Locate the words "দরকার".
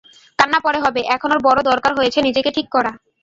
1.71-1.91